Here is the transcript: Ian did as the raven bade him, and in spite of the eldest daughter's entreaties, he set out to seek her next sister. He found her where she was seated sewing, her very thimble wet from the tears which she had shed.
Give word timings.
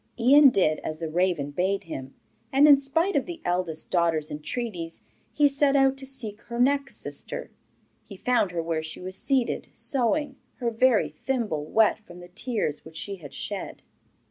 Ian 0.17 0.49
did 0.49 0.79
as 0.79 0.97
the 0.97 1.11
raven 1.11 1.51
bade 1.51 1.83
him, 1.83 2.15
and 2.51 2.67
in 2.67 2.75
spite 2.75 3.15
of 3.15 3.27
the 3.27 3.39
eldest 3.45 3.91
daughter's 3.91 4.31
entreaties, 4.31 5.01
he 5.31 5.47
set 5.47 5.75
out 5.75 5.95
to 5.97 6.07
seek 6.07 6.41
her 6.41 6.59
next 6.59 6.97
sister. 7.01 7.51
He 8.07 8.17
found 8.17 8.49
her 8.49 8.63
where 8.63 8.81
she 8.81 8.99
was 8.99 9.15
seated 9.15 9.67
sewing, 9.75 10.37
her 10.55 10.71
very 10.71 11.09
thimble 11.09 11.65
wet 11.65 11.99
from 11.99 12.19
the 12.19 12.29
tears 12.29 12.83
which 12.83 12.95
she 12.97 13.17
had 13.17 13.31
shed. 13.35 13.83